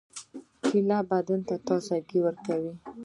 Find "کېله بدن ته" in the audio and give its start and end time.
0.65-1.55